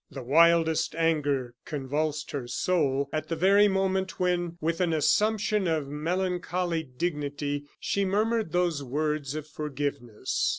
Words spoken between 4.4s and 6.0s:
with an assumption of